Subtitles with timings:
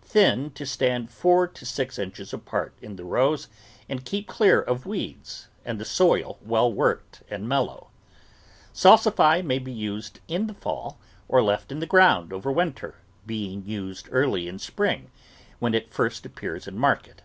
[0.00, 3.48] Thin to stand four to six inches apart in the rows
[3.90, 7.90] and keep clear of weeds and the soil well worked and mellow.
[8.72, 12.94] Salsify may be used in the fall or left in the ground over win ter,
[13.26, 15.10] being used early in spring,
[15.58, 17.20] when it first ap pears in market.